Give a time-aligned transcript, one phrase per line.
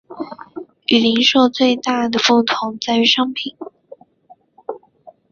[0.87, 3.55] 与零售最大的不同在于商品。